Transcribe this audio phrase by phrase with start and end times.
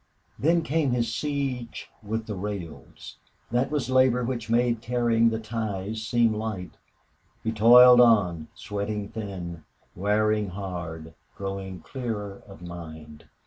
[0.39, 3.17] Then came his siege with the rails.
[3.51, 6.71] That was labor which made carrying ties seem light.
[7.43, 9.63] He toiled on, sweating thin,
[9.95, 13.25] wearing hard, growing clearer of mind.